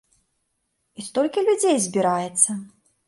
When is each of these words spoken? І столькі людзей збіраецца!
І 1.01 1.05
столькі 1.07 1.43
людзей 1.49 1.77
збіраецца! 1.85 2.51